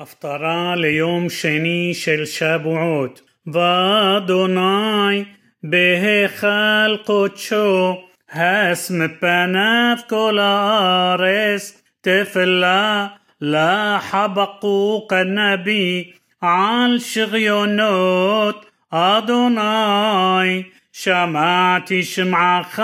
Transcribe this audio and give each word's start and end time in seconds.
הפטרה 0.00 0.76
ליום 0.76 1.28
שני 1.28 1.94
של 1.94 2.24
שבועות, 2.24 3.20
ואדוני 3.46 5.24
בהיכל 5.62 6.96
קודשו, 7.04 7.96
הס 8.32 8.90
מפניו 8.90 9.96
כל 10.08 10.38
הארץ, 10.38 11.82
תפלה 12.00 13.06
לחבקוק 13.40 15.12
הנביא 15.12 16.04
על 16.40 16.98
שריונות 16.98 18.66
אדוני, 18.90 20.62
שמעתי 20.92 22.02
שמעך 22.02 22.82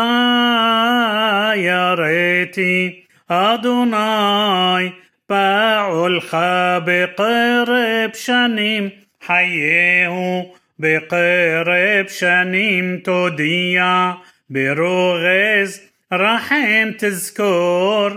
יראתי, 1.56 3.02
אדוני 3.28 4.90
פעולך 5.26 6.36
בקרב 6.84 8.10
שנים, 8.14 8.88
חייהו 9.26 10.54
בקרב 10.78 12.08
שנים 12.08 13.00
תודיע, 13.04 14.12
ברוגז 14.50 15.80
רחם 16.12 16.90
תזכור, 16.98 18.08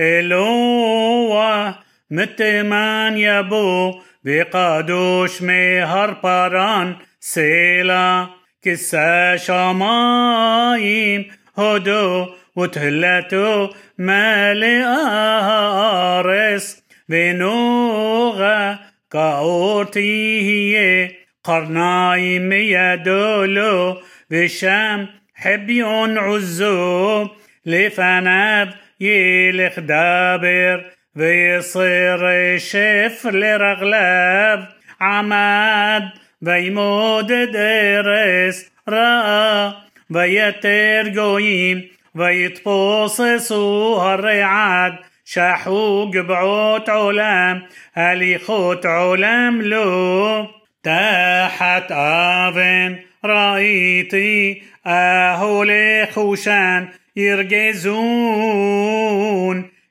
אלוה 0.00 1.72
מתימן 2.10 3.14
יבוא, 3.16 4.00
בקדוש 4.24 5.42
מהר 5.42 6.10
פרן 6.20 6.92
סלע, 7.20 8.24
כיסא 8.62 9.34
שמיים 9.36 11.22
הודו 11.54 12.34
وتهلته 12.56 13.70
مالئة 13.98 15.77
ونوغ 17.09 18.73
كأوتيه 19.11 21.11
قرناي 21.43 22.39
ميا 22.39 22.95
دولو 22.95 23.97
بشام 24.31 25.07
حبيون 25.35 26.17
عزو 26.17 27.27
لفناب 27.65 28.69
يلخ 28.99 29.79
دابر 29.79 30.85
ويصير 31.15 32.57
شف 32.57 33.25
لرغلاب 33.25 34.67
عماد 35.01 36.09
ويمود 36.41 37.27
درس 37.27 38.71
رأى 38.89 39.73
ويتر 40.09 41.07
جويم 41.07 41.87
ويتبوسسو 42.15 43.95
هرعاد 43.95 44.95
שחו 45.28 46.10
גבעות 46.12 46.88
עולם, 46.88 47.58
הליכות 47.96 48.84
עולם 48.84 49.60
לו. 49.62 50.46
תחת 50.82 51.92
אבן 51.92 52.94
ראיתי 53.24 54.60
אהולי 54.86 56.06
חושן 56.10 56.84
ירגזון, 57.16 58.02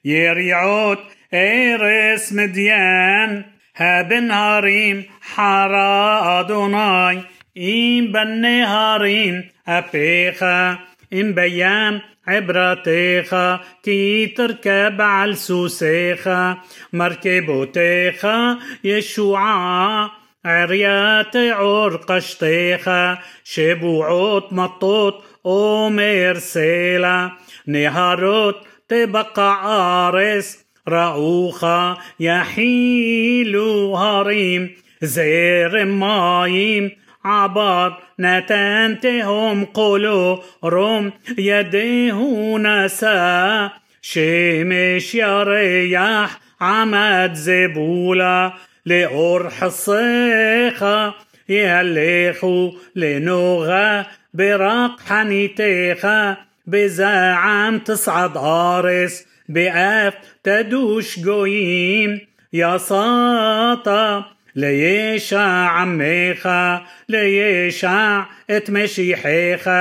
יריעות 0.06 1.14
ארס 1.34 2.32
מדיין, 2.32 3.42
הבנהרים 3.78 5.02
חרה 5.36 6.40
אדוני, 6.40 7.20
אם 7.58 8.08
בנהרים 8.12 9.42
אפיך 9.66 10.46
إن 11.14 11.34
بيام 12.29 12.51
عبرتيخا 12.51 13.61
كي 13.83 14.27
تركب 14.27 15.01
على 15.01 15.35
سوسيخا 15.35 16.59
مركبوتيخا 16.93 18.59
يشوعا 18.85 20.11
عريات 20.45 21.37
عرقشتيخا 21.37 23.19
شبوعوت 23.45 24.53
مطوط 24.53 25.25
أومير 25.47 26.39
سيلا 26.39 27.31
نهاروت 27.67 28.57
تبقى 28.89 29.53
عارس 29.63 30.65
رأوخا 30.89 31.99
يحيلو 32.21 33.97
هريم 33.97 34.75
זרם 35.03 35.85
מים 35.85 36.91
עבר 37.25 37.97
נתן 38.21 39.65
תהום 39.65 40.43
קולו 40.65 41.13
רום 41.39 42.89
ידיהו 42.89 43.71
נשא 44.03 45.15
שמש 45.15 45.43
ירח 45.43 46.41
עמד 46.61 47.35
זבולה 47.35 48.53
לאור 48.87 49.51
חציך 49.51 51.15
יהלכו 51.49 52.73
לנוגה 52.97 54.07
ברק 54.35 55.01
חניתך 55.01 56.37
בזעם 56.67 57.79
תצעד 57.79 58.37
ארץ 58.37 59.27
באף 59.49 60.15
تدوش 60.45 61.19
جويم. 61.19 62.21
يا 62.53 62.79
ساطة 62.79 64.27
ليشا 64.57 65.41
عميخة 65.43 66.83
לישע 67.10 68.20
את 68.58 68.70
משיחך, 68.70 69.72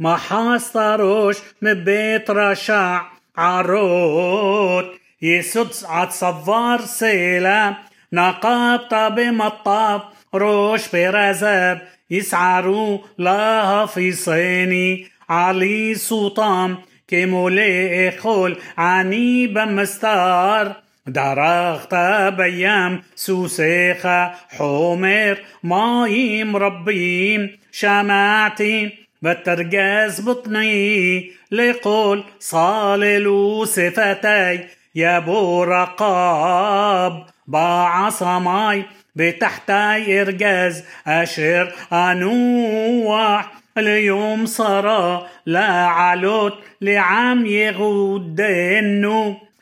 מחסת 0.00 0.76
ראש 0.98 1.40
מבית 1.62 2.30
רשע 2.30 2.98
ערות, 3.36 4.84
יסוד 5.22 5.70
צוואר 6.08 6.76
סלע, 6.78 7.70
נקבת 8.12 8.92
במטף, 9.16 10.02
ראש 10.34 10.88
פרזב, 10.88 11.76
יסערו 12.10 13.04
להפיסני, 13.18 15.04
עלי 15.28 15.94
סוטם, 15.94 16.74
כמו 17.08 17.48
לאכול 17.48 18.54
עני 18.78 19.48
במסתר. 19.52 20.70
درخت 21.09 21.95
بيام 22.37 23.01
سوسيخة 23.15 24.31
حمر 24.57 25.37
مايم 25.63 26.55
ربيم 26.57 27.57
شمعتي 27.71 28.91
بترجاز 29.21 30.21
بطني 30.21 31.31
لقول 31.51 32.23
صاللو 32.39 33.65
صفتي 33.65 34.59
يا 34.95 35.19
بو 35.19 35.63
رقاب 35.63 37.25
باع 37.47 38.09
صماي 38.09 38.83
بتحتي 39.15 40.21
إرجاز 40.21 40.83
أشر 41.07 41.73
أنوح 41.93 43.51
ליום 43.77 44.45
צרה 44.45 45.27
לעלות 45.45 46.53
לעם 46.81 47.45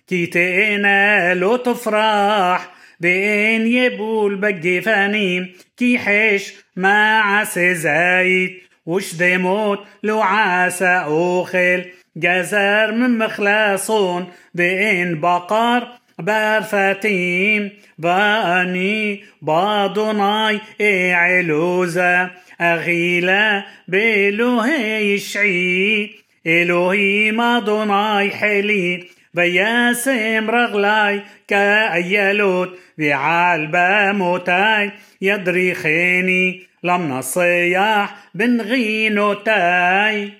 כי 0.08 0.62
תאנה 0.62 1.34
לא 1.34 1.56
תפרח 1.56 2.70
ואין 3.00 3.68
יבול 3.68 4.36
בגפנים. 4.36 5.56
כיחש 5.78 6.54
מעשה 6.76 7.76
זית 7.76 8.58
ושדמות 8.86 9.80
לא 10.04 10.22
עשה 10.22 11.04
אוכל 11.06 11.86
גזר 12.18 13.18
ממכלה 13.18 13.84
צאן 13.84 14.28
ואין 14.54 15.20
בקר 15.20 15.88
ברפתים 16.20 17.72
ואני. 17.98 19.24
באדוני 19.42 20.60
אעלוזה 21.14 22.32
אגילה 22.62 23.66
באלוהי 23.88 25.18
ישעי 25.18 26.10
אלוהים 26.48 27.32
אדוני 27.32 28.30
חילי 28.30 29.08
וישם 29.34 30.50
רגלי 30.50 31.22
כאיילות 31.48 32.80
ועל 32.98 34.12
במותי 34.12 34.92
ידריכני 35.22 36.68
למנצח 36.84 38.16
בנגינותיי 38.34 40.34